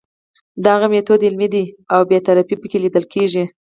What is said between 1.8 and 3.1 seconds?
او بې طرفي پکې لیدل